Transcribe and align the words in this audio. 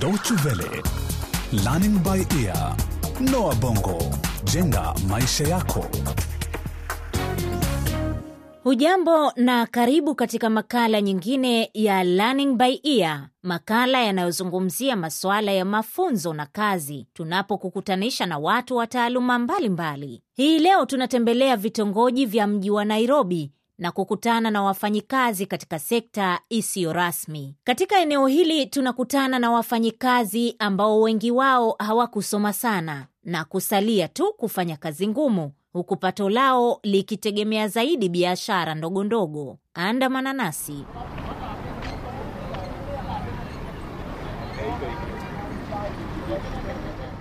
Deutsche 0.00 0.34
Welle, 0.44 0.82
Learning 1.64 1.98
by 2.02 2.24
Ear, 2.44 2.76
Noah 3.20 3.54
Bongo, 3.56 3.98
jenga 4.44 4.94
maisha 5.08 5.44
yako. 5.44 5.84
Hujambo 8.62 9.32
na 9.36 9.66
karibu 9.66 10.14
katika 10.14 10.50
makala 10.50 11.00
nyingine 11.00 11.70
ya 11.74 12.04
Learning 12.04 12.54
by 12.56 12.80
Ear, 12.82 13.28
makala 13.42 14.02
yanayozungumzia 14.02 14.96
masuala 14.96 15.52
ya 15.52 15.64
mafunzo 15.64 16.34
na 16.34 16.46
kazi, 16.46 17.06
tunapokukutanisha 17.12 18.26
na 18.26 18.38
watu 18.38 18.76
wa 18.76 18.86
taaluma 18.86 19.38
mbalimbali. 19.38 20.22
Hii 20.32 20.58
leo 20.58 20.86
tunatembelea 20.86 21.56
vitongoji 21.56 22.26
vya 22.26 22.46
mji 22.46 22.70
wa 22.70 22.84
Nairobi 22.84 23.52
na 23.78 23.92
kukutana 23.92 24.50
na 24.50 24.62
wafanyikazi 24.62 25.46
katika 25.46 25.78
sekta 25.78 26.40
isiyo 26.48 26.92
rasmi. 26.92 27.56
Katika 27.64 27.98
eneo 27.98 28.26
hili 28.26 28.66
tunakutana 28.66 29.38
na 29.38 29.50
wafanyikazi 29.50 30.56
ambao 30.58 31.00
wengi 31.00 31.30
wao 31.30 31.76
hawakusoma 31.78 32.52
sana 32.52 33.06
na 33.24 33.44
kusalia 33.44 34.08
tu 34.08 34.32
kufanya 34.36 34.76
kazi 34.76 35.08
ngumu 35.08 35.52
huku 35.72 35.96
pato 35.96 36.28
lao 36.28 36.80
likitegemea 36.82 37.68
zaidi 37.68 38.08
biashara 38.08 38.74
ndogo 38.74 39.04
ndogo. 39.04 39.58
Andamana 39.74 40.32
nasi. 40.32 40.84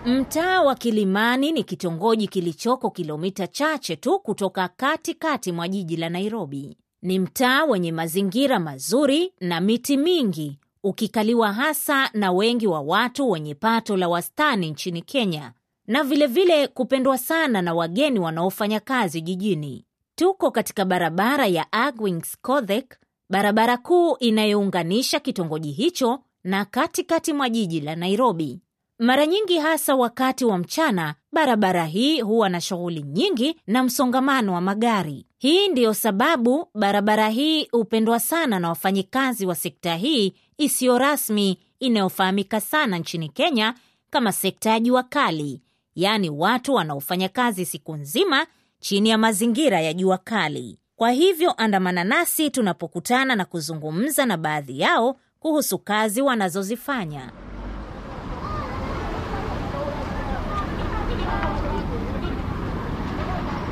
Mtaa 0.08 0.62
wa 0.62 0.76
Kilimani 0.76 1.52
ni 1.52 1.64
kitongoji 1.64 2.28
kilichoko 2.28 2.90
kilomita 2.92 3.48
chache 3.48 3.96
tu 3.96 4.20
kutoka 4.20 4.68
katikati 4.68 5.52
mwa 5.52 5.68
jiji 5.68 5.98
la 5.98 6.10
Nairobi. 6.10 6.78
Ni 7.02 7.20
mtaa 7.20 7.64
wenye 7.66 7.92
mazingira 7.92 8.60
mazuri 8.60 9.34
na 9.40 9.62
miti 9.62 9.98
mingi, 9.98 10.60
ukikaliwa 10.84 11.54
hasa 11.54 12.10
na 12.14 12.32
wengi 12.32 12.68
wa 12.68 12.82
watu 12.82 13.30
wenye 13.30 13.56
pato 13.56 13.98
la 13.98 14.08
wastani 14.10 14.70
nchini 14.72 15.02
Kenya 15.02 15.54
na 15.88 16.04
vilevile 16.04 16.46
vile 16.56 16.68
kupendwa 16.68 17.18
sana 17.18 17.62
na 17.62 17.74
wageni 17.74 18.20
wanaofanya 18.20 18.80
kazi 18.80 19.22
jijini. 19.22 19.86
Tuko 20.16 20.52
katika 20.52 20.86
barabara 20.86 21.48
ya 21.48 21.72
Agwings 21.72 22.38
Kodhek, 22.42 22.98
barabara 23.30 23.78
kuu 23.78 24.16
inayounganisha 24.20 25.20
kitongoji 25.20 25.72
hicho 25.72 26.20
na 26.44 26.66
katikati 26.66 27.34
mwa 27.34 27.50
jiji 27.50 27.82
la 27.82 27.96
Nairobi. 27.96 28.62
Mara 29.00 29.26
nyingi, 29.26 29.58
hasa 29.58 29.96
wakati 29.96 30.46
wa 30.46 30.58
mchana, 30.58 31.16
barabara 31.32 31.86
hii 31.86 32.22
huwa 32.22 32.50
na 32.50 32.62
shughuli 32.62 33.04
nyingi 33.04 33.56
na 33.68 33.84
msongamano 33.84 34.54
wa 34.54 34.62
magari. 34.62 35.26
Hii 35.38 35.68
ndiyo 35.68 35.94
sababu 35.94 36.68
barabara 36.74 37.30
hii 37.30 37.66
hupendwa 37.66 38.20
sana 38.20 38.60
na 38.60 38.70
wafanyikazi 38.70 39.46
wa 39.46 39.56
sekta 39.56 39.96
hii 39.96 40.34
isiyo 40.58 40.98
rasmi 40.98 41.60
inayofahamika 41.80 42.62
sana 42.62 42.98
nchini 42.98 43.30
Kenya 43.30 43.74
kama 44.10 44.32
sekta 44.32 44.70
ya 44.70 44.80
jua 44.80 45.04
kali, 45.04 45.62
yaani 45.96 46.30
watu 46.30 46.74
wanaofanya 46.74 47.30
kazi 47.30 47.66
siku 47.66 47.96
nzima 47.96 48.48
chini 48.80 49.10
ya 49.10 49.18
mazingira 49.18 49.82
ya 49.82 49.94
jua 49.94 50.18
kali. 50.18 50.80
Kwa 50.96 51.12
hivyo 51.12 51.52
andamana 51.58 52.04
nasi 52.04 52.50
tunapokutana 52.50 53.36
na 53.36 53.46
kuzungumza 53.46 54.26
na 54.26 54.38
baadhi 54.38 54.80
yao 54.80 55.20
kuhusu 55.40 55.80
kazi 55.80 56.22
wanazozifanya. 56.22 57.32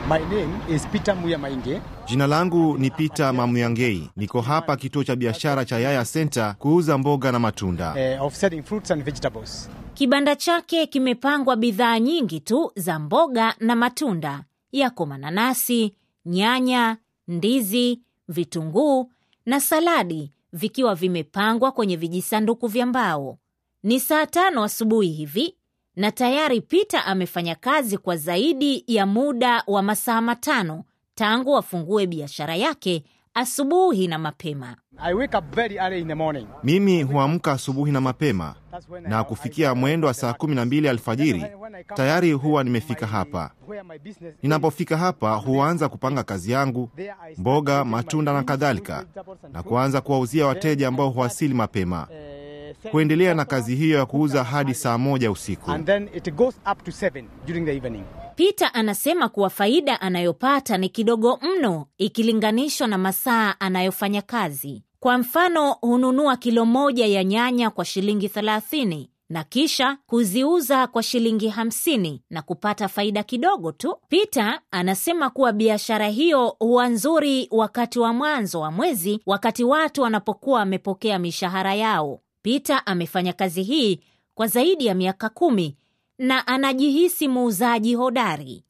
My 0.07 0.19
name 0.19 0.61
is 0.69 0.85
Peter 0.85 1.15
Muya 1.15 1.39
Jina 2.05 2.27
langu 2.27 2.77
ni 2.77 2.91
Peter 2.91 3.33
Mamuyangei. 3.33 4.09
Niko 4.15 4.41
hapa 4.41 4.77
kituo 4.77 5.03
cha 5.03 5.15
biashara 5.15 5.65
cha 5.65 5.79
Yaya 5.79 6.05
Center 6.05 6.55
kuuza 6.59 6.97
mboga 6.97 7.31
na 7.31 7.39
matunda. 7.39 7.95
Uh, 8.19 8.25
of 8.25 8.35
selling 8.35 8.61
fruits 8.63 8.91
and 8.91 9.03
vegetables. 9.03 9.69
Kibanda 9.93 10.35
chake 10.35 10.87
kimepangwa 10.87 11.55
bidhaa 11.55 11.99
nyingi 11.99 12.39
tu 12.39 12.71
za 12.75 12.99
mboga 12.99 13.55
na 13.59 13.75
matunda. 13.75 14.43
Yako 14.71 15.05
mananasi, 15.05 15.93
nyanya, 16.25 16.97
ndizi, 17.27 17.99
vitunguu 18.27 19.11
na 19.45 19.59
saladi 19.59 20.31
vikiwa 20.53 20.95
vimepangwa 20.95 21.71
kwenye 21.71 21.95
vijisanduku 21.95 22.67
vya 22.67 22.85
mbao. 22.85 23.37
Ni 23.83 23.99
saa 23.99 24.25
tano 24.25 24.63
asubuhi 24.63 25.09
hivi 25.11 25.55
na 25.95 26.11
tayari 26.11 26.61
Peter 26.61 27.03
amefanya 27.05 27.55
kazi 27.55 27.97
kwa 27.97 28.17
zaidi 28.17 28.83
ya 28.87 29.05
muda 29.05 29.63
wa 29.67 29.81
masaa 29.81 30.21
matano 30.21 30.83
tangu 31.15 31.57
afungue 31.57 32.07
biashara 32.07 32.55
yake 32.55 33.03
asubuhi 33.33 34.07
na 34.07 34.17
mapema. 34.17 34.75
I 34.97 35.13
wake 35.13 35.37
up 35.37 35.55
very 35.55 35.75
early 35.77 35.99
in 36.01 36.07
the 36.07 36.15
morning. 36.15 36.47
Mimi 36.63 37.03
huamka 37.03 37.51
asubuhi 37.51 37.91
na 37.91 38.01
mapema 38.01 38.55
na 39.01 39.23
kufikia 39.23 39.75
mwendo 39.75 40.07
wa 40.07 40.13
saa 40.13 40.33
kumi 40.33 40.55
na 40.55 40.65
mbili 40.65 40.89
alfajiri 40.89 41.45
tayari 41.95 42.31
huwa 42.31 42.63
nimefika 42.63 43.07
hapa. 43.07 43.51
Ninapofika 44.43 44.97
hapa 44.97 45.35
huanza 45.35 45.89
kupanga 45.89 46.23
kazi 46.23 46.51
yangu, 46.51 46.89
mboga, 47.37 47.85
matunda 47.85 48.33
na 48.33 48.43
kadhalika, 48.43 49.05
na 49.53 49.63
kuanza 49.63 50.01
kuwauzia 50.01 50.47
wateja 50.47 50.87
ambao 50.87 51.09
huwasili 51.09 51.53
mapema. 51.53 52.07
Huendelea 52.91 53.33
na 53.33 53.45
kazi 53.45 53.75
hiyo 53.75 53.97
ya 53.97 54.05
kuuza 54.05 54.43
hadi 54.43 54.73
saa 54.73 54.97
moja 54.97 55.31
usiku. 55.31 55.71
And 55.71 55.85
then 55.85 56.09
it 56.15 56.33
goes 56.33 56.55
up 56.71 56.83
to 56.83 56.91
seven 56.91 57.27
during 57.47 57.65
the 57.65 57.75
evening. 57.75 58.03
Peter 58.35 58.69
anasema 58.73 59.29
kuwa 59.29 59.49
faida 59.49 60.01
anayopata 60.01 60.77
ni 60.77 60.89
kidogo 60.89 61.39
mno 61.41 61.85
ikilinganishwa 61.97 62.87
na 62.87 62.97
masaa 62.97 63.55
anayofanya 63.59 64.21
kazi. 64.21 64.83
Kwa 64.99 65.17
mfano, 65.17 65.71
hununua 65.71 66.37
kilo 66.37 66.65
moja 66.65 67.05
ya 67.05 67.23
nyanya 67.23 67.69
kwa 67.69 67.85
shilingi 67.85 68.29
thelathini 68.29 69.09
na 69.29 69.43
kisha 69.43 69.97
kuziuza 70.07 70.87
kwa 70.87 71.03
shilingi 71.03 71.47
hamsini 71.47 72.21
na 72.29 72.41
kupata 72.41 72.87
faida 72.87 73.23
kidogo 73.23 73.71
tu. 73.71 73.95
Peter 74.09 74.59
anasema 74.71 75.29
kuwa 75.29 75.51
biashara 75.51 76.07
hiyo 76.07 76.55
huwa 76.59 76.87
nzuri 76.87 77.47
wakati 77.51 77.99
wa 77.99 78.13
mwanzo 78.13 78.59
wa 78.61 78.71
mwezi, 78.71 79.19
wakati 79.25 79.63
watu 79.63 80.01
wanapokuwa 80.01 80.59
wamepokea 80.59 81.19
mishahara 81.19 81.73
yao. 81.75 82.19
Peter 82.45 82.81
amefanya 82.85 83.33
kazi 83.33 83.63
hii 83.63 83.99
kwa 84.35 84.47
zaidi 84.47 84.85
ya 84.85 84.95
miaka 84.95 85.29
kumi 85.29 85.77
na 86.17 86.47
anajihisi 86.47 87.27
muuzaji 87.27 87.95
hodari. 87.95 88.63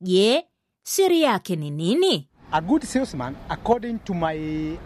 Je, 0.00 0.46
siri 0.82 1.22
yake 1.22 1.56
ni 1.56 1.70
nini? 1.70 2.28
A 2.52 2.60
good 2.60 2.82
salesman 2.84 3.36
according 3.48 3.98
to 4.04 4.14
my 4.14 4.34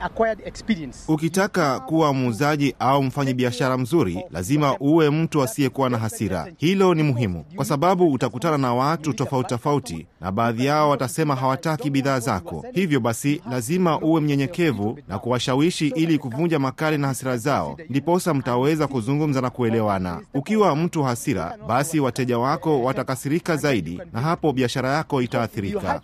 acquired 0.01 0.39
experience. 0.45 0.99
Ukitaka 1.09 1.81
kuwa 1.81 2.13
muuzaji 2.15 2.75
au 2.79 3.03
mfanyabiashara 3.03 3.79
mzuri, 3.79 4.25
lazima 4.31 4.79
uwe 4.79 5.11
mtu 5.11 5.43
asiyekuwa 5.43 5.91
na 5.91 5.99
hasira. 5.99 6.47
Hilo 6.57 6.95
ni 6.95 7.03
muhimu, 7.03 7.45
kwa 7.57 7.65
sababu 7.65 8.13
utakutana 8.13 8.59
na 8.59 8.75
watu 8.75 9.13
tofauti 9.13 9.49
tofauti, 9.49 10.07
na 10.21 10.33
baadhi 10.33 10.67
yao 10.67 10.91
watasema 10.91 11.35
hawataki 11.37 11.91
bidhaa 11.91 12.21
zako. 12.21 12.65
Hivyo 12.73 13.01
basi, 13.01 13.43
lazima 13.51 14.01
uwe 14.01 14.21
mnyenyekevu 14.21 14.99
na 15.09 15.19
kuwashawishi 15.19 15.89
ili 15.89 16.19
kuvunja 16.19 16.59
makali 16.59 16.99
na 16.99 17.07
hasira 17.09 17.37
zao, 17.37 17.77
ndiposa 17.89 18.35
mtaweza 18.35 18.87
kuzungumza 18.87 19.41
na 19.41 19.51
kuelewana. 19.51 20.21
Ukiwa 20.35 20.77
mtu 20.77 21.03
wa 21.03 21.09
hasira, 21.09 21.57
basi 21.69 22.01
wateja 22.01 22.39
wako 22.39 22.83
watakasirika 22.83 23.57
zaidi, 23.57 24.01
na 24.13 24.21
hapo 24.21 24.53
biashara 24.53 24.89
yako 24.89 25.23
itaathirika. 25.23 26.01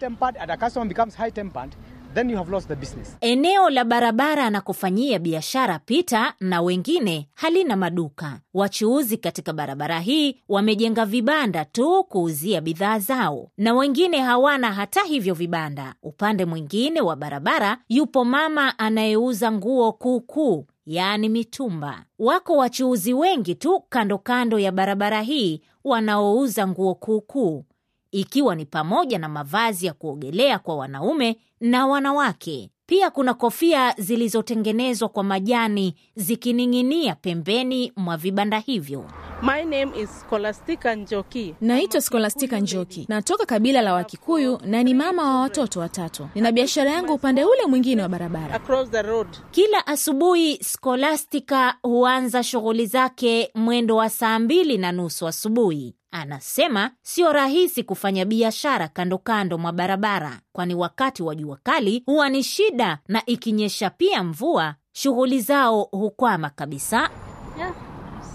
High-tempered, 1.55 1.75
then 2.15 2.31
you 2.31 2.37
have 2.37 2.50
lost 2.53 2.69
the 2.69 2.77
business. 2.77 3.16
Eneo 3.21 3.71
la 3.71 3.84
barabara 3.84 4.44
anakofanyia 4.44 5.19
biashara 5.19 5.78
Peter 5.78 6.34
na 6.41 6.62
wengine 6.62 7.28
halina 7.34 7.77
maduka. 7.77 8.41
Wachuuzi 8.55 9.16
katika 9.16 9.53
barabara 9.53 10.00
hii 10.00 10.37
wamejenga 10.49 11.05
vibanda 11.06 11.65
tu 11.65 12.05
kuuzia 12.05 12.61
bidhaa 12.61 12.99
zao, 12.99 13.49
na 13.56 13.75
wengine 13.75 14.19
hawana 14.21 14.72
hata 14.72 15.03
hivyo 15.03 15.34
vibanda. 15.34 15.94
Upande 16.03 16.44
mwingine 16.44 17.00
wa 17.00 17.16
barabara 17.16 17.78
yupo 17.88 18.25
mama 18.25 18.78
anayeuza 18.78 19.53
nguo 19.53 19.93
kuukuu, 19.93 20.67
yaani 20.87 21.28
mitumba. 21.28 22.05
Wako 22.19 22.56
wachuuzi 22.56 23.14
wengi 23.14 23.55
tu 23.55 23.81
kando 23.88 24.19
kando 24.19 24.58
ya 24.58 24.73
barabara 24.73 25.23
hii 25.23 25.62
wanaouza 25.85 26.67
nguo 26.69 26.94
kuukuu 26.94 27.64
ikiwa 28.12 28.54
ni 28.54 28.66
pamoja 28.66 29.18
na 29.18 29.28
mavazi 29.28 29.86
ya 29.86 29.92
kuogelea 29.92 30.58
kwa 30.58 30.76
wanaume 30.76 31.36
na 31.60 31.86
wanawake. 31.86 32.70
Pia 32.86 33.10
kuna 33.10 33.34
kofia 33.34 33.94
zilizotengenezwa 33.98 35.08
kwa 35.08 35.24
majani 35.24 35.94
zikining'inia 36.16 37.14
pembeni 37.14 37.92
mwa 37.96 38.16
vibanda 38.16 38.58
hivyo. 38.58 39.04
My 39.42 39.62
name 39.64 40.02
is 40.02 40.10
Scholastica 40.20 40.94
Njoki. 40.96 41.54
Naitwa 41.60 42.00
Scholastica 42.00 42.52
Njoki, 42.60 43.06
natoka 43.08 43.46
kabila 43.46 43.82
la 43.82 43.94
Wakikuyu 43.94 44.58
na 44.64 44.82
ni 44.82 44.94
mama 44.94 45.22
wa 45.34 45.40
watoto 45.40 45.80
watatu. 45.80 46.28
Nina 46.34 46.52
biashara 46.52 46.90
yangu 46.90 47.12
upande 47.14 47.44
ule 47.44 47.66
mwingine 47.66 48.02
wa 48.02 48.08
barabara. 48.08 48.54
Across 48.54 48.90
the 48.90 49.02
road. 49.02 49.28
Kila 49.50 49.86
asubuhi 49.86 50.56
Scholastica 50.64 51.74
huanza 51.82 52.42
shughuli 52.42 52.86
zake 52.86 53.50
mwendo 53.54 53.96
wa 53.96 54.10
saa 54.10 54.38
mbili 54.38 54.78
na 54.78 54.92
nusu 54.92 55.26
asubuhi. 55.28 55.94
Anasema 56.10 56.90
sio 57.02 57.32
rahisi 57.32 57.82
kufanya 57.84 58.24
biashara 58.24 58.88
kando 58.88 59.18
kando 59.18 59.58
mwa 59.58 59.72
barabara, 59.72 60.40
kwani 60.52 60.74
wakati 60.74 61.22
wa 61.22 61.34
jua 61.34 61.58
kali 61.62 62.02
huwa 62.06 62.28
ni 62.28 62.42
shida, 62.42 62.98
na 63.08 63.26
ikinyesha 63.26 63.90
pia 63.90 64.24
mvua, 64.24 64.74
shughuli 64.92 65.40
zao 65.40 65.82
hukwama 65.82 66.50
kabisa. 66.50 67.10
Yeah. 67.58 67.74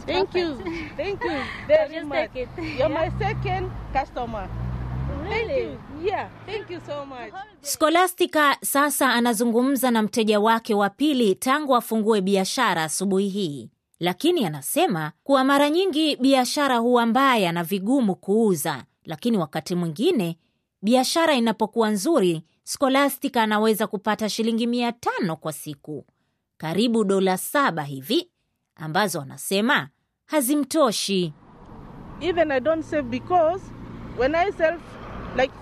Thank 0.05 0.35
you. 0.35 0.55
Thank 0.97 1.23
you 1.23 1.31
very 1.67 2.05
much. 2.05 2.29
You're 2.79 2.89
my 2.89 3.11
second 3.19 3.71
customer. 3.93 4.47
Really? 5.29 5.77
Yeah. 6.03 6.29
Thank 6.45 6.69
you 6.69 6.79
so 6.87 7.05
much. 7.05 7.33
Scholastica 7.61 8.57
sasa 8.63 9.09
anazungumza 9.13 9.91
na 9.91 10.01
mteja 10.01 10.39
wake 10.39 10.73
wa 10.73 10.89
pili 10.89 11.35
tangu 11.35 11.75
afungue 11.75 12.21
biashara 12.21 12.83
asubuhi 12.83 13.29
hii, 13.29 13.69
lakini 13.99 14.45
anasema 14.45 15.11
kuwa 15.23 15.43
mara 15.43 15.69
nyingi 15.69 16.15
biashara 16.15 16.77
huwa 16.77 17.05
mbaya 17.05 17.51
na 17.51 17.63
vigumu 17.63 18.15
kuuza, 18.15 18.83
lakini 19.05 19.37
wakati 19.37 19.75
mwingine 19.75 20.37
biashara 20.81 21.33
inapokuwa 21.33 21.89
nzuri, 21.89 22.43
Scholastica 22.63 23.37
anaweza 23.43 23.87
kupata 23.87 24.29
shilingi 24.29 24.67
mia 24.67 24.91
tano 24.91 25.35
kwa 25.35 25.53
siku, 25.53 26.05
karibu 26.57 27.03
dola 27.03 27.37
saba 27.37 27.83
hivi, 27.83 28.29
ambazo 28.75 29.21
anasema 29.21 29.89
hazimtoshi. 30.25 31.33
Even 32.21 32.51
I 32.51 32.59
don't 32.59 32.83
save 32.85 33.09
because 33.09 33.63
when 34.19 34.35
I 34.35 34.51
sell 34.51 34.79
like 35.37 35.53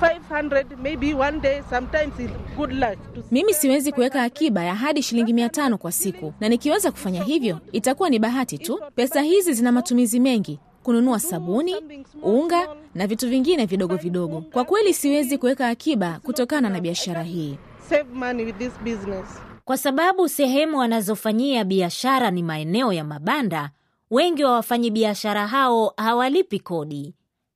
500, 0.00 0.76
maybe 0.82 1.14
one 1.14 1.40
day, 1.40 1.62
sometimes 1.70 2.12
good 2.56 2.72
luck. 2.72 2.98
To 3.14 3.22
Mimi 3.30 3.54
siwezi 3.54 3.92
kuweka 3.92 4.22
akiba 4.22 4.64
ya 4.64 4.74
hadi 4.74 5.02
shilingi 5.02 5.32
mia 5.32 5.48
tano 5.48 5.78
kwa 5.78 5.92
siku, 5.92 6.34
na 6.40 6.48
nikiweza 6.48 6.90
kufanya 6.90 7.22
hivyo 7.22 7.58
itakuwa 7.72 8.10
ni 8.10 8.18
bahati 8.18 8.58
tu. 8.58 8.80
Pesa 8.94 9.20
hizi 9.22 9.52
zina 9.52 9.72
matumizi 9.72 10.20
mengi, 10.20 10.58
kununua 10.82 11.20
sabuni, 11.20 11.74
unga 12.22 12.68
na 12.94 13.06
vitu 13.06 13.28
vingine 13.28 13.66
vidogo 13.66 13.96
vidogo. 13.96 14.40
Kwa 14.52 14.64
kweli 14.64 14.94
siwezi 14.94 15.38
kuweka 15.38 15.68
akiba 15.68 16.20
kutokana 16.22 16.68
na 16.68 16.80
biashara 16.80 17.22
hii. 17.22 17.58
save 17.88 18.06
money 18.14 18.44
with 18.44 18.58
this 18.58 18.72
business. 18.84 19.26
Kwa 19.64 19.76
sababu 19.78 20.28
sehemu 20.28 20.78
wanazofanyia 20.78 21.64
biashara 21.64 22.30
ni 22.30 22.42
maeneo 22.42 22.92
ya 22.92 23.04
mabanda, 23.04 23.70
wengi 24.10 24.44
wa 24.44 24.52
wafanyabiashara 24.52 25.46
hao 25.46 25.92
hawalipi 25.96 26.60
kodi, 26.60 27.14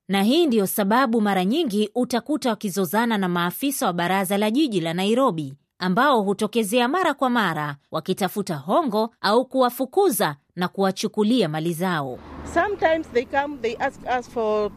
na 0.08 0.22
hii 0.22 0.46
ndiyo 0.46 0.66
sababu 0.66 1.20
mara 1.20 1.44
nyingi 1.44 1.90
utakuta 1.94 2.50
wakizozana 2.50 3.19
na 3.19 3.28
maafisa 3.28 3.87
wa 3.87 3.93
baraza 3.93 4.38
la 4.38 4.50
jiji 4.50 4.81
la 4.81 4.94
Nairobi 4.94 5.55
ambao 5.78 6.22
hutokezea 6.22 6.88
mara 6.88 7.14
kwa 7.14 7.31
mara 7.31 7.76
wakitafuta 7.90 8.56
hongo 8.56 9.14
au 9.20 9.46
kuwafukuza 9.46 10.37
na 10.56 10.69
kuwachukulia 10.69 11.49
mali 11.49 11.72
zao. 11.72 12.19
Sometimes 12.55 13.08
they 13.12 13.25
come, 13.25 13.56
they 13.62 13.76
ask 13.78 14.00
us 14.20 14.31
for 14.31 14.70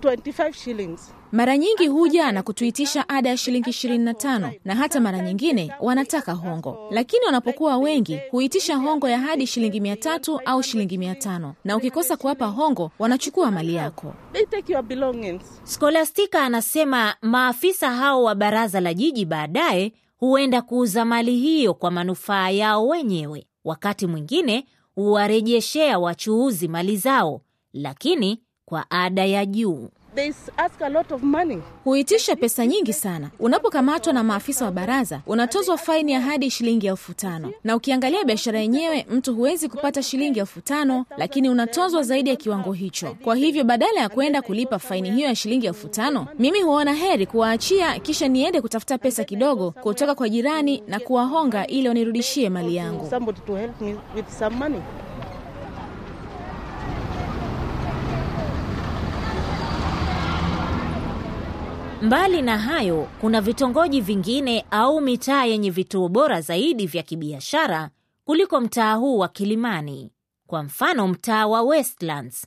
25 0.00 0.52
shillings. 0.52 1.14
Mara 1.36 1.56
nyingi 1.58 1.86
huja 1.86 2.32
na 2.32 2.42
kutuitisha 2.42 3.08
ada 3.08 3.28
ya 3.30 3.36
shilingi 3.36 3.70
25 3.70 4.52
na 4.64 4.74
hata 4.74 5.00
mara 5.00 5.20
nyingine 5.20 5.72
wanataka 5.80 6.32
hongo, 6.32 6.88
lakini 6.90 7.24
wanapokuwa 7.26 7.76
wengi 7.78 8.20
huitisha 8.30 8.76
hongo 8.76 9.08
ya 9.08 9.18
hadi 9.18 9.46
shilingi 9.46 9.80
mia 9.80 9.96
tatu 9.96 10.40
au 10.44 10.62
shilingi 10.62 10.98
mia 10.98 11.14
tano 11.14 11.54
na 11.64 11.76
ukikosa 11.76 12.16
kuwapa 12.16 12.46
hongo 12.46 12.90
wanachukua 12.98 13.50
mali 13.50 13.74
yako. 13.74 14.14
They 14.32 14.46
take 14.46 14.72
your 14.72 14.82
belongings. 14.84 15.42
Scholastica 15.64 16.34
anasema 16.42 17.14
maafisa 17.22 17.90
hao 17.90 18.22
wa 18.22 18.34
baraza 18.34 18.80
la 18.80 18.94
jiji 18.94 19.24
baadaye 19.24 19.92
huenda 20.16 20.62
kuuza 20.62 21.04
mali 21.04 21.36
hiyo 21.38 21.74
kwa 21.74 21.90
manufaa 21.90 22.50
yao 22.50 22.86
wenyewe. 22.88 23.46
Wakati 23.64 24.06
mwingine 24.06 24.66
huwarejeshea 24.94 25.98
wachuuzi 25.98 26.68
mali 26.68 26.96
zao, 26.96 27.40
lakini 27.72 28.40
kwa 28.64 28.90
ada 28.90 29.24
ya 29.24 29.46
juu. 29.46 29.88
They 30.16 30.32
ask 30.56 30.80
a 30.80 30.88
lot 30.88 31.14
of 31.14 31.22
money. 31.22 31.58
Huitisha 31.84 32.36
pesa 32.36 32.66
nyingi 32.66 32.92
sana. 32.92 33.30
Unapokamatwa 33.38 34.12
na 34.12 34.24
maafisa 34.24 34.64
wa 34.64 34.70
baraza, 34.72 35.20
unatozwa 35.26 35.78
faini 35.78 36.12
ya 36.12 36.20
hadi 36.20 36.50
shilingi 36.50 36.86
elfu 36.86 37.14
tano 37.14 37.52
na 37.64 37.76
ukiangalia 37.76 38.24
biashara 38.24 38.60
yenyewe, 38.60 39.06
mtu 39.10 39.34
huwezi 39.34 39.68
kupata 39.68 40.02
shilingi 40.02 40.38
elfu 40.38 40.60
tano 40.60 41.04
lakini 41.16 41.48
unatozwa 41.48 42.02
zaidi 42.02 42.30
ya 42.30 42.36
kiwango 42.36 42.72
hicho. 42.72 43.16
Kwa 43.24 43.36
hivyo 43.36 43.64
badala 43.64 44.00
ya 44.00 44.08
kwenda 44.08 44.42
kulipa 44.42 44.78
faini 44.78 45.10
hiyo 45.10 45.28
ya 45.28 45.34
shilingi 45.34 45.66
elfu 45.66 45.88
tano 45.88 46.26
mimi 46.38 46.62
huona 46.62 46.92
heri 46.94 47.26
kuwaachia, 47.26 47.98
kisha 47.98 48.28
niende 48.28 48.60
kutafuta 48.60 48.98
pesa 48.98 49.24
kidogo 49.24 49.70
kutoka 49.70 50.14
kwa 50.14 50.28
jirani 50.28 50.82
na 50.88 51.00
kuwahonga 51.00 51.66
ili 51.66 51.88
wanirudishie 51.88 52.50
mali 52.50 52.76
yangu. 52.76 53.10
Somebody 53.10 53.40
to 53.46 53.54
help 53.56 53.80
me 53.80 53.96
with 54.16 54.28
some 54.38 54.56
money. 54.56 54.80
Mbali 62.06 62.42
na 62.42 62.58
hayo, 62.58 63.08
kuna 63.20 63.40
vitongoji 63.40 64.00
vingine 64.00 64.64
au 64.70 65.00
mitaa 65.00 65.44
yenye 65.44 65.70
vituo 65.70 66.08
bora 66.08 66.40
zaidi 66.40 66.86
vya 66.86 67.02
kibiashara 67.02 67.90
kuliko 68.24 68.60
mtaa 68.60 68.94
huu 68.94 69.18
wa 69.18 69.28
Kilimani. 69.28 70.12
Kwa 70.46 70.62
mfano, 70.62 71.08
mtaa 71.08 71.46
wa 71.46 71.62
Westlands 71.62 72.46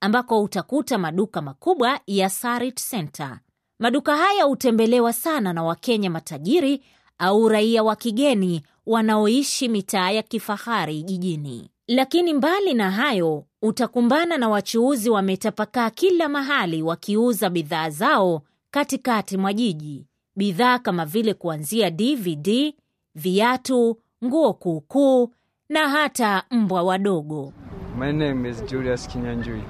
ambako 0.00 0.42
utakuta 0.42 0.98
maduka 0.98 1.42
makubwa 1.42 2.00
ya 2.06 2.30
Sarit 2.30 2.88
Center. 2.90 3.40
Maduka 3.78 4.16
haya 4.16 4.44
hutembelewa 4.44 5.12
sana 5.12 5.52
na 5.52 5.62
Wakenya 5.62 6.10
matajiri 6.10 6.82
au 7.18 7.48
raia 7.48 7.82
wa 7.82 7.96
kigeni 7.96 8.62
wanaoishi 8.86 9.68
mitaa 9.68 10.10
ya 10.10 10.22
kifahari 10.22 11.02
jijini. 11.02 11.70
Lakini 11.88 12.34
mbali 12.34 12.74
na 12.74 12.90
hayo, 12.90 13.44
utakumbana 13.62 14.38
na 14.38 14.48
wachuuzi 14.48 15.10
wametapakaa 15.10 15.90
kila 15.90 16.28
mahali 16.28 16.82
wakiuza 16.82 17.50
bidhaa 17.50 17.90
zao 17.90 18.42
katikati 18.70 19.36
mwa 19.36 19.52
jiji, 19.52 20.06
bidhaa 20.36 20.78
kama 20.78 21.04
vile 21.04 21.34
kuanzia 21.34 21.90
DVD, 21.90 22.74
viatu, 23.14 23.98
nguo 24.24 24.52
kuukuu 24.54 25.34
na 25.68 25.88
hata 25.88 26.42
mbwa 26.50 26.82
wadogo. 26.82 27.52
My 27.98 28.12
name 28.12 28.48
is 28.50 28.64
Julius 28.64 29.08
Kinyanjui. 29.08 29.62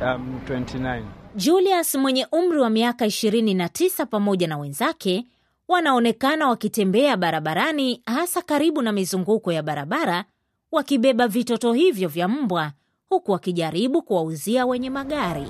I'm 0.00 0.38
29. 0.48 1.02
Julius 1.36 1.94
mwenye 1.94 2.26
umri 2.32 2.58
wa 2.60 2.70
miaka 2.70 3.06
29 3.06 4.06
pamoja 4.06 4.48
na 4.48 4.58
wenzake 4.58 5.26
wanaonekana 5.68 6.48
wakitembea 6.48 7.16
barabarani, 7.16 8.02
hasa 8.06 8.42
karibu 8.42 8.82
na 8.82 8.92
mizunguko 8.92 9.52
ya 9.52 9.62
barabara, 9.62 10.24
wakibeba 10.72 11.28
vitoto 11.28 11.72
hivyo 11.72 12.08
vya 12.08 12.28
mbwa, 12.28 12.72
huku 13.08 13.32
wakijaribu 13.32 14.02
kuwauzia 14.02 14.66
wenye 14.66 14.90
magari. 14.90 15.46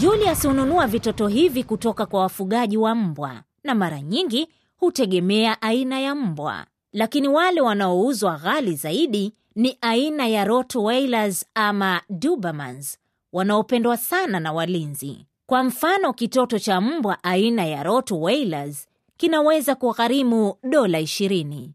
Julius 0.00 0.46
hununua 0.46 0.86
vitoto 0.86 1.28
hivi 1.28 1.64
kutoka 1.64 2.06
kwa 2.06 2.20
wafugaji 2.20 2.76
wa 2.76 2.94
mbwa 2.94 3.42
na 3.64 3.74
mara 3.74 4.00
nyingi 4.00 4.48
hutegemea 4.76 5.62
aina 5.62 6.00
ya 6.00 6.14
mbwa, 6.14 6.66
lakini 6.92 7.28
wale 7.28 7.60
wanaouzwa 7.60 8.36
ghali 8.38 8.74
zaidi 8.76 9.34
ni 9.54 9.78
aina 9.80 10.26
ya 10.26 10.44
Rottweilers 10.44 11.46
ama 11.54 12.00
Dobermans 12.10 12.98
wanaopendwa 13.32 13.96
sana 13.96 14.40
na 14.40 14.52
walinzi. 14.52 15.26
Kwa 15.46 15.64
mfano, 15.64 16.12
kitoto 16.12 16.58
cha 16.58 16.80
mbwa 16.80 17.24
aina 17.24 17.64
ya 17.66 17.82
Rottweilers 17.82 18.88
kinaweza 19.16 19.74
kugharimu 19.74 20.54
dola 20.62 21.00
20. 21.00 21.68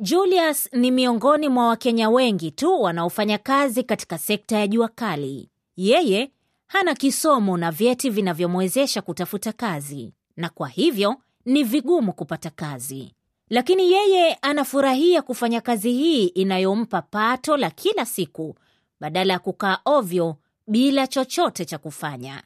Julius 0.00 0.68
ni 0.72 0.90
miongoni 0.90 1.48
mwa 1.48 1.68
Wakenya 1.68 2.10
wengi 2.10 2.50
tu 2.50 2.82
wanaofanya 2.82 3.38
kazi 3.38 3.82
katika 3.82 4.18
sekta 4.18 4.58
ya 4.58 4.66
jua 4.66 4.88
kali. 4.88 5.48
Yeye 5.76 6.30
hana 6.66 6.94
kisomo 6.94 7.56
na 7.56 7.70
vyeti 7.70 8.10
vinavyomwezesha 8.10 9.02
kutafuta 9.02 9.52
kazi, 9.52 10.14
na 10.36 10.48
kwa 10.48 10.68
hivyo 10.68 11.16
ni 11.44 11.64
vigumu 11.64 12.12
kupata 12.12 12.50
kazi. 12.50 13.14
Lakini 13.50 13.92
yeye 13.92 14.34
anafurahia 14.34 15.22
kufanya 15.22 15.60
kazi 15.60 15.92
hii 15.92 16.26
inayompa 16.26 17.02
pato 17.02 17.56
la 17.56 17.70
kila 17.70 18.06
siku 18.06 18.54
badala 19.00 19.32
ya 19.32 19.38
kukaa 19.38 19.78
ovyo 19.84 20.36
bila 20.66 21.06
chochote 21.06 21.64
cha 21.64 21.78
kufanya. 21.78 22.42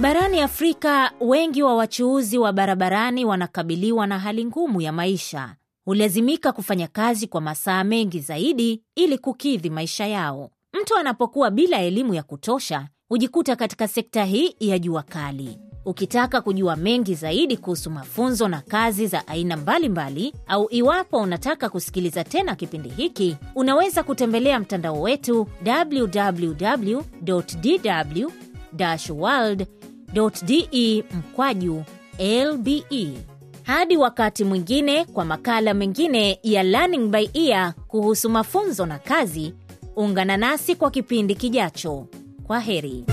Barani 0.00 0.40
Afrika, 0.40 1.12
wengi 1.20 1.62
wa 1.62 1.74
wachuuzi 1.76 2.38
wa 2.38 2.52
barabarani 2.52 3.24
wanakabiliwa 3.24 4.06
na 4.06 4.18
hali 4.18 4.44
ngumu 4.44 4.80
ya 4.80 4.92
maisha. 4.92 5.56
Hulazimika 5.84 6.52
kufanya 6.52 6.88
kazi 6.88 7.26
kwa 7.26 7.40
masaa 7.40 7.84
mengi 7.84 8.20
zaidi 8.20 8.82
ili 8.94 9.18
kukidhi 9.18 9.70
maisha 9.70 10.06
yao. 10.06 10.50
Mtu 10.82 10.96
anapokuwa 10.96 11.50
bila 11.50 11.78
elimu 11.82 12.14
ya 12.14 12.22
kutosha, 12.22 12.88
hujikuta 13.08 13.56
katika 13.56 13.88
sekta 13.88 14.24
hii 14.24 14.54
ya 14.60 14.78
jua 14.78 15.02
kali. 15.02 15.58
Ukitaka 15.84 16.40
kujua 16.40 16.76
mengi 16.76 17.14
zaidi 17.14 17.56
kuhusu 17.56 17.90
mafunzo 17.90 18.48
na 18.48 18.60
kazi 18.60 19.06
za 19.06 19.28
aina 19.28 19.56
mbalimbali 19.56 20.28
mbali, 20.28 20.44
au 20.46 20.68
iwapo 20.70 21.16
unataka 21.18 21.68
kusikiliza 21.68 22.24
tena 22.24 22.54
kipindi 22.56 22.88
hiki, 22.88 23.36
unaweza 23.54 24.02
kutembelea 24.02 24.60
mtandao 24.60 25.00
wetu 25.00 25.46
www.dw 25.66 26.68
world.de 29.20 31.04
mkwaju 31.14 31.84
lbe. 32.18 33.12
Hadi 33.64 33.96
wakati 33.96 34.44
mwingine 34.44 35.04
kwa 35.04 35.24
makala 35.24 35.74
mengine 35.74 36.38
ya 36.42 36.62
Learning 36.62 37.08
by 37.10 37.28
Ear 37.34 37.74
kuhusu 37.88 38.30
mafunzo 38.30 38.86
na 38.86 38.98
kazi, 38.98 39.54
ungana 39.96 40.36
nasi 40.36 40.74
kwa 40.76 40.90
kipindi 40.90 41.34
kijacho. 41.34 42.06
Kwa 42.46 42.60
heri. 42.60 43.04